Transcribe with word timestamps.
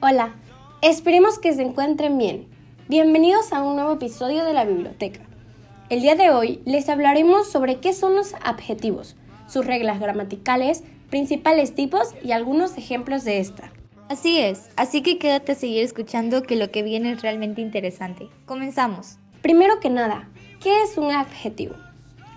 Hola, 0.00 0.36
esperemos 0.80 1.40
que 1.40 1.52
se 1.52 1.62
encuentren 1.62 2.16
bien. 2.16 2.46
Bienvenidos 2.88 3.52
a 3.52 3.60
un 3.60 3.74
nuevo 3.74 3.94
episodio 3.94 4.44
de 4.44 4.52
la 4.52 4.64
biblioteca. 4.64 5.20
El 5.90 6.02
día 6.02 6.14
de 6.14 6.30
hoy 6.30 6.62
les 6.64 6.88
hablaremos 6.88 7.50
sobre 7.50 7.80
qué 7.80 7.92
son 7.92 8.14
los 8.14 8.34
adjetivos, 8.34 9.16
sus 9.48 9.66
reglas 9.66 9.98
gramaticales, 9.98 10.84
principales 11.10 11.74
tipos 11.74 12.14
y 12.22 12.32
algunos 12.32 12.78
ejemplos 12.78 13.24
de 13.24 13.40
esta. 13.40 13.72
Así 14.08 14.38
es, 14.38 14.70
así 14.76 15.02
que 15.02 15.18
quédate 15.18 15.52
a 15.52 15.56
seguir 15.56 15.82
escuchando 15.82 16.42
que 16.42 16.56
lo 16.56 16.70
que 16.70 16.82
viene 16.82 17.12
es 17.12 17.22
realmente 17.22 17.60
interesante. 17.60 18.28
Comenzamos. 18.46 19.18
Primero 19.42 19.80
que 19.80 19.90
nada, 19.90 20.28
¿qué 20.62 20.82
es 20.82 20.96
un 20.96 21.10
adjetivo? 21.10 21.74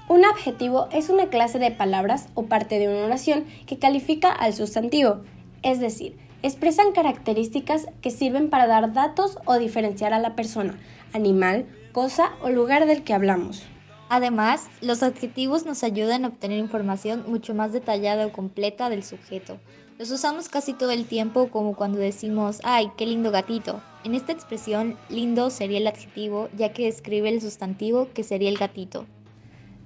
Un 0.09 0.25
adjetivo 0.25 0.89
es 0.91 1.09
una 1.09 1.27
clase 1.27 1.59
de 1.59 1.71
palabras 1.71 2.27
o 2.33 2.47
parte 2.47 2.79
de 2.79 2.89
una 2.89 3.05
oración 3.05 3.45
que 3.65 3.79
califica 3.79 4.29
al 4.29 4.53
sustantivo, 4.53 5.21
es 5.63 5.79
decir, 5.79 6.17
expresan 6.43 6.91
características 6.91 7.87
que 8.01 8.11
sirven 8.11 8.49
para 8.49 8.67
dar 8.67 8.91
datos 8.91 9.37
o 9.45 9.57
diferenciar 9.57 10.13
a 10.13 10.19
la 10.19 10.35
persona, 10.35 10.77
animal, 11.13 11.65
cosa 11.93 12.33
o 12.41 12.49
lugar 12.49 12.85
del 12.87 13.03
que 13.03 13.13
hablamos. 13.13 13.63
Además, 14.13 14.67
los 14.81 15.03
adjetivos 15.03 15.65
nos 15.65 15.83
ayudan 15.85 16.25
a 16.25 16.27
obtener 16.27 16.59
información 16.59 17.23
mucho 17.27 17.55
más 17.55 17.71
detallada 17.71 18.25
o 18.25 18.31
completa 18.33 18.89
del 18.89 19.03
sujeto. 19.03 19.57
Los 19.97 20.11
usamos 20.11 20.49
casi 20.49 20.73
todo 20.73 20.91
el 20.91 21.05
tiempo 21.05 21.47
como 21.47 21.75
cuando 21.75 21.97
decimos, 21.97 22.59
ay, 22.65 22.91
qué 22.97 23.05
lindo 23.05 23.31
gatito. 23.31 23.81
En 24.03 24.13
esta 24.13 24.33
expresión, 24.33 24.97
lindo 25.07 25.49
sería 25.49 25.77
el 25.77 25.87
adjetivo 25.87 26.49
ya 26.57 26.73
que 26.73 26.85
describe 26.85 27.29
el 27.29 27.39
sustantivo 27.39 28.09
que 28.13 28.23
sería 28.23 28.49
el 28.49 28.57
gatito. 28.57 29.05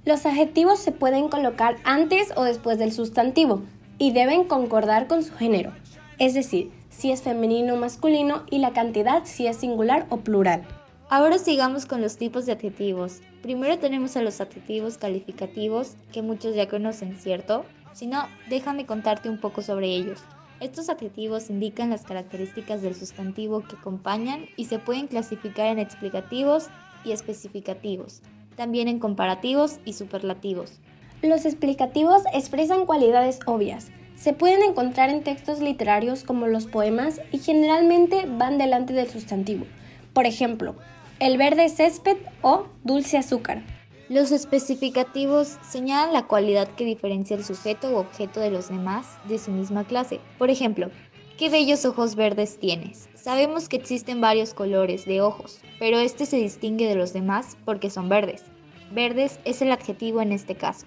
Los 0.06 0.26
adjetivos 0.26 0.80
se 0.80 0.92
pueden 0.92 1.30
colocar 1.30 1.78
antes 1.84 2.34
o 2.36 2.44
después 2.44 2.80
del 2.80 2.94
sustantivo 2.94 3.62
y 4.00 4.12
deben 4.12 4.46
concordar 4.46 5.06
con 5.08 5.24
su 5.24 5.36
género 5.36 5.72
es 6.18 6.34
decir, 6.34 6.72
si 6.90 7.12
es 7.12 7.22
femenino 7.22 7.74
o 7.74 7.78
masculino 7.78 8.44
y 8.50 8.60
la 8.60 8.74
cantidad 8.74 9.24
si 9.26 9.48
es 9.48 9.58
singular 9.58 10.08
o 10.10 10.18
plural. 10.18 10.64
Ahora 11.10 11.38
sigamos 11.38 11.86
con 11.86 12.02
los 12.02 12.18
tipos 12.18 12.46
de 12.46 12.54
adjetivos. 12.54 13.22
Primero 13.46 13.78
tenemos 13.78 14.18
a 14.18 14.24
los 14.24 14.42
adjetivos 14.42 14.98
calificativos, 14.98 15.98
que 16.12 16.24
muchos 16.24 16.56
ya 16.56 16.68
conocen, 16.68 17.16
¿cierto? 17.16 17.64
Si 17.94 18.08
no, 18.08 18.28
déjame 18.50 18.88
contarte 18.88 19.30
un 19.30 19.40
poco 19.40 19.62
sobre 19.62 19.86
ellos. 19.86 20.20
Estos 20.60 20.90
adjetivos 20.90 21.52
indican 21.52 21.92
las 21.92 22.02
características 22.02 22.82
del 22.82 22.96
sustantivo 22.96 23.62
que 23.62 23.76
acompañan 23.76 24.48
y 24.58 24.66
se 24.66 24.80
pueden 24.80 25.06
clasificar 25.06 25.68
en 25.68 25.78
explicativos 25.78 26.70
y 27.04 27.12
especificativos, 27.12 28.24
también 28.56 28.88
en 28.88 28.98
comparativos 28.98 29.78
y 29.86 29.94
superlativos. 29.94 30.80
Los 31.22 31.46
explicativos 31.46 32.24
expresan 32.34 32.88
cualidades 32.88 33.42
obvias, 33.46 33.92
se 34.16 34.34
pueden 34.34 34.64
encontrar 34.64 35.12
en 35.12 35.24
textos 35.24 35.60
literarios 35.60 36.24
como 36.24 36.48
los 36.48 36.66
poemas 36.66 37.22
y 37.32 37.38
generalmente 37.38 38.26
van 38.28 38.58
delante 38.58 38.94
del 38.94 39.08
sustantivo. 39.08 39.68
Por 40.14 40.26
ejemplo, 40.26 40.74
el 41.20 41.38
verde 41.38 41.70
césped 41.70 42.18
o 42.42 42.66
dulce 42.84 43.18
azúcar. 43.18 43.64
Los 44.10 44.32
especificativos 44.32 45.58
señalan 45.62 46.12
la 46.12 46.28
cualidad 46.28 46.68
que 46.68 46.84
diferencia 46.84 47.38
el 47.38 47.46
sujeto 47.46 47.90
u 47.92 47.96
objeto 47.96 48.42
de 48.42 48.52
los 48.52 48.68
demás 48.68 49.08
de 49.28 49.40
su 49.40 49.52
misma 49.52 49.86
clase. 49.86 50.20
Por 50.38 50.50
ejemplo, 50.50 50.92
qué 51.38 51.50
bellos 51.50 51.86
ojos 51.86 52.16
verdes 52.16 52.60
tienes. 52.60 53.08
Sabemos 53.16 53.70
que 53.70 53.78
existen 53.78 54.20
varios 54.20 54.54
colores 54.54 55.06
de 55.06 55.22
ojos, 55.22 55.62
pero 55.80 56.00
este 56.00 56.26
se 56.26 56.38
distingue 56.38 56.88
de 56.88 56.96
los 56.96 57.14
demás 57.14 57.58
porque 57.64 57.90
son 57.90 58.10
verdes. 58.10 58.44
Verdes 58.92 59.40
es 59.46 59.62
el 59.62 59.72
adjetivo 59.72 60.22
en 60.22 60.34
este 60.34 60.56
caso. 60.56 60.86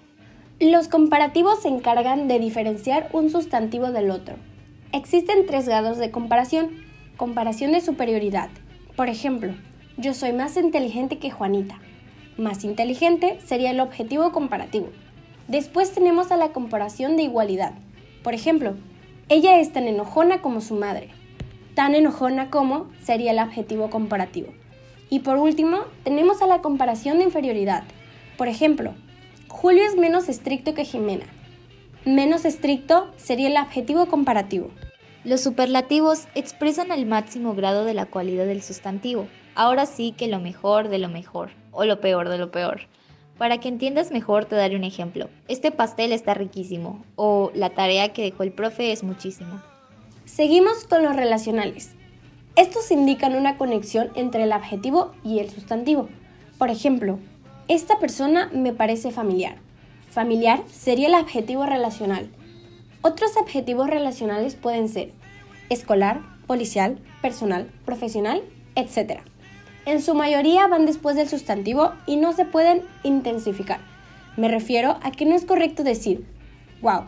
Los 0.59 0.87
comparativos 0.87 1.63
se 1.63 1.69
encargan 1.69 2.27
de 2.27 2.37
diferenciar 2.37 3.09
un 3.13 3.31
sustantivo 3.31 3.91
del 3.91 4.11
otro. 4.11 4.35
Existen 4.93 5.47
tres 5.47 5.67
grados 5.67 5.97
de 5.97 6.11
comparación. 6.11 6.69
Comparación 7.17 7.71
de 7.71 7.81
superioridad. 7.81 8.49
Por 8.95 9.09
ejemplo, 9.09 9.53
yo 9.99 10.13
soy 10.13 10.31
más 10.31 10.55
inteligente 10.55 11.17
que 11.17 11.29
Juanita. 11.29 11.77
Más 12.37 12.63
inteligente 12.63 13.37
sería 13.45 13.71
el 13.71 13.81
objetivo 13.81 14.31
comparativo. 14.31 14.87
Después 15.49 15.91
tenemos 15.91 16.31
a 16.31 16.37
la 16.37 16.53
comparación 16.53 17.17
de 17.17 17.23
igualdad. 17.23 17.73
Por 18.23 18.33
ejemplo, 18.33 18.75
ella 19.27 19.59
es 19.59 19.73
tan 19.73 19.87
enojona 19.87 20.41
como 20.41 20.61
su 20.61 20.75
madre. 20.75 21.09
Tan 21.75 21.95
enojona 21.95 22.49
como 22.49 22.87
sería 23.03 23.31
el 23.31 23.39
adjetivo 23.39 23.89
comparativo. 23.89 24.53
Y 25.09 25.19
por 25.19 25.35
último, 25.35 25.79
tenemos 26.05 26.41
a 26.41 26.47
la 26.47 26.61
comparación 26.61 27.17
de 27.17 27.25
inferioridad. 27.25 27.83
Por 28.37 28.47
ejemplo, 28.47 28.93
Julio 29.49 29.83
es 29.83 29.97
menos 29.97 30.29
estricto 30.29 30.73
que 30.73 30.85
Jimena. 30.85 31.25
Menos 32.05 32.45
estricto 32.45 33.11
sería 33.17 33.49
el 33.49 33.57
adjetivo 33.57 34.05
comparativo. 34.05 34.69
Los 35.25 35.41
superlativos 35.41 36.29
expresan 36.35 36.93
el 36.93 37.05
máximo 37.05 37.53
grado 37.53 37.83
de 37.83 37.93
la 37.93 38.05
cualidad 38.05 38.45
del 38.45 38.61
sustantivo. 38.61 39.27
Ahora 39.55 39.85
sí 39.85 40.13
que 40.17 40.27
lo 40.27 40.39
mejor 40.39 40.89
de 40.89 40.99
lo 40.99 41.09
mejor, 41.09 41.51
o 41.71 41.85
lo 41.85 41.99
peor 41.99 42.29
de 42.29 42.37
lo 42.37 42.51
peor. 42.51 42.81
Para 43.37 43.59
que 43.59 43.69
entiendas 43.69 44.11
mejor 44.11 44.45
te 44.45 44.55
daré 44.55 44.75
un 44.75 44.83
ejemplo. 44.83 45.29
Este 45.47 45.71
pastel 45.71 46.11
está 46.11 46.33
riquísimo, 46.33 47.03
o 47.15 47.51
la 47.53 47.69
tarea 47.69 48.13
que 48.13 48.23
dejó 48.23 48.43
el 48.43 48.51
profe 48.51 48.91
es 48.91 49.03
muchísimo. 49.03 49.61
Seguimos 50.25 50.85
con 50.85 51.03
los 51.03 51.15
relacionales. 51.15 51.91
Estos 52.55 52.91
indican 52.91 53.35
una 53.35 53.57
conexión 53.57 54.09
entre 54.15 54.43
el 54.43 54.51
adjetivo 54.51 55.13
y 55.23 55.39
el 55.39 55.49
sustantivo. 55.49 56.09
Por 56.57 56.69
ejemplo, 56.69 57.19
esta 57.67 57.99
persona 57.99 58.49
me 58.53 58.73
parece 58.73 59.11
familiar. 59.11 59.57
Familiar 60.09 60.61
sería 60.67 61.07
el 61.07 61.13
adjetivo 61.13 61.65
relacional. 61.65 62.29
Otros 63.01 63.37
adjetivos 63.37 63.89
relacionales 63.89 64.55
pueden 64.55 64.89
ser 64.89 65.13
escolar, 65.69 66.19
policial, 66.47 66.99
personal, 67.21 67.71
profesional, 67.85 68.41
etc. 68.75 69.21
En 69.85 70.01
su 70.01 70.13
mayoría 70.13 70.67
van 70.67 70.85
después 70.85 71.15
del 71.15 71.29
sustantivo 71.29 71.93
y 72.05 72.17
no 72.17 72.33
se 72.33 72.45
pueden 72.45 72.83
intensificar. 73.03 73.79
Me 74.37 74.47
refiero 74.47 74.99
a 75.01 75.11
que 75.11 75.25
no 75.25 75.35
es 75.35 75.45
correcto 75.45 75.83
decir, 75.83 76.25
wow, 76.81 77.05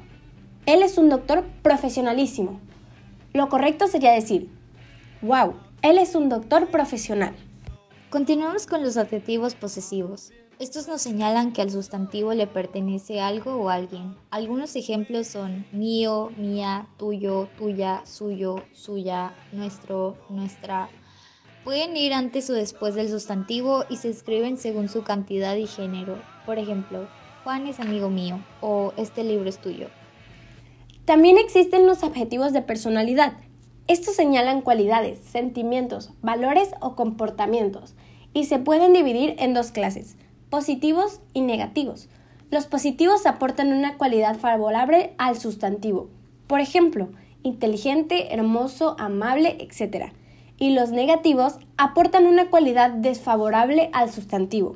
él 0.66 0.82
es 0.82 0.98
un 0.98 1.10
doctor 1.10 1.44
profesionalísimo. 1.62 2.60
Lo 3.34 3.50
correcto 3.50 3.88
sería 3.88 4.12
decir, 4.12 4.50
wow, 5.22 5.56
él 5.82 5.98
es 5.98 6.16
un 6.16 6.30
doctor 6.30 6.68
profesional. 6.68 7.34
Continuamos 8.10 8.68
con 8.68 8.84
los 8.84 8.98
adjetivos 8.98 9.56
posesivos. 9.56 10.32
Estos 10.60 10.88
nos 10.88 11.02
señalan 11.02 11.54
que 11.54 11.64
al 11.64 11.72
sustantivo 11.72 12.36
le 12.36 12.46
pertenece 12.46 13.20
algo 13.20 13.56
o 13.56 13.70
alguien. 13.70 14.16
Algunos 14.30 14.76
ejemplos 14.76 15.26
son 15.26 15.66
mío, 15.72 16.30
mía, 16.38 16.88
tuyo, 16.98 17.50
tuya, 17.58 18.04
suyo, 18.06 18.58
suya, 18.72 19.34
nuestro, 19.54 20.18
nuestra. 20.30 20.90
Pueden 21.64 21.96
ir 21.96 22.14
antes 22.14 22.50
o 22.50 22.54
después 22.54 22.96
del 22.96 23.10
sustantivo 23.10 23.86
y 23.88 23.98
se 23.98 24.10
escriben 24.10 24.58
según 24.58 24.90
su 24.90 25.04
cantidad 25.04 25.56
y 25.56 25.68
género. 25.68 26.18
Por 26.46 26.58
ejemplo, 26.58 27.08
Juan 27.44 27.68
es 27.68 27.80
amigo 27.80 28.10
mío 28.10 28.44
o 28.62 28.94
este 28.98 29.24
libro 29.24 29.48
es 29.48 29.60
tuyo. 29.60 29.88
También 31.06 31.38
existen 31.38 31.86
los 31.86 32.04
adjetivos 32.04 32.52
de 32.52 32.64
personalidad. 32.64 33.34
Estos 33.88 34.16
señalan 34.16 34.62
cualidades, 34.62 35.20
sentimientos, 35.20 36.12
valores 36.22 36.70
o 36.80 36.96
comportamientos 36.96 37.94
y 38.34 38.46
se 38.46 38.58
pueden 38.58 38.94
dividir 38.94 39.36
en 39.38 39.54
dos 39.54 39.72
clases 39.72 40.18
positivos 40.50 41.22
y 41.34 41.42
negativos. 41.42 42.10
Los 42.50 42.66
positivos 42.66 43.26
aportan 43.26 43.72
una 43.72 43.98
cualidad 43.98 44.38
favorable 44.38 45.14
al 45.18 45.40
sustantivo, 45.40 46.10
por 46.48 46.60
ejemplo, 46.60 47.10
inteligente, 47.44 48.34
hermoso, 48.34 48.96
amable, 49.00 49.58
etc. 49.60 50.12
Y 50.62 50.76
los 50.76 50.92
negativos 50.92 51.58
aportan 51.76 52.28
una 52.28 52.52
cualidad 52.52 52.92
desfavorable 52.92 53.90
al 53.94 54.12
sustantivo, 54.12 54.76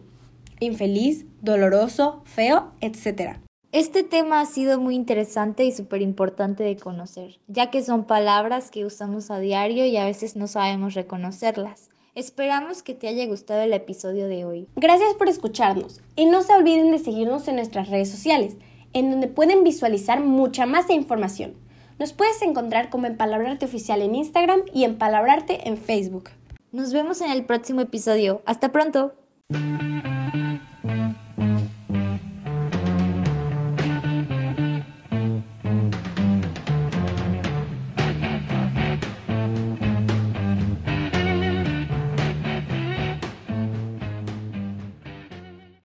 infeliz, 0.59 1.27
doloroso, 1.43 2.23
feo, 2.25 2.71
etc. 2.81 3.37
Este 3.71 4.01
tema 4.01 4.41
ha 4.41 4.47
sido 4.47 4.79
muy 4.79 4.95
interesante 4.95 5.63
y 5.63 5.71
súper 5.71 6.01
importante 6.01 6.63
de 6.63 6.75
conocer, 6.75 7.39
ya 7.47 7.69
que 7.69 7.83
son 7.83 8.05
palabras 8.05 8.71
que 8.71 8.83
usamos 8.83 9.29
a 9.29 9.37
diario 9.37 9.85
y 9.85 9.95
a 9.97 10.05
veces 10.05 10.35
no 10.35 10.47
sabemos 10.47 10.95
reconocerlas. 10.95 11.91
Esperamos 12.15 12.81
que 12.81 12.95
te 12.95 13.07
haya 13.07 13.27
gustado 13.27 13.61
el 13.61 13.73
episodio 13.73 14.27
de 14.27 14.43
hoy. 14.43 14.67
Gracias 14.75 15.13
por 15.13 15.29
escucharnos 15.29 16.01
y 16.15 16.25
no 16.25 16.41
se 16.41 16.55
olviden 16.55 16.89
de 16.89 16.97
seguirnos 16.97 17.47
en 17.47 17.57
nuestras 17.57 17.89
redes 17.89 18.09
sociales, 18.09 18.57
en 18.93 19.11
donde 19.11 19.27
pueden 19.27 19.63
visualizar 19.63 20.19
mucha 20.19 20.65
más 20.65 20.89
información. 20.89 21.53
Nos 21.97 22.11
puedes 22.11 22.41
encontrar 22.41 22.89
como 22.89 23.07
Empalabrarte 23.07 23.65
Oficial 23.65 24.01
en 24.01 24.15
Instagram 24.15 24.61
y 24.73 24.83
Empalabrarte 24.83 25.67
en 25.67 25.77
Facebook. 25.77 26.29
Nos 26.71 26.91
vemos 26.91 27.21
en 27.21 27.31
el 27.31 27.45
próximo 27.45 27.81
episodio. 27.81 28.41
Hasta 28.45 28.71
pronto. 28.73 29.13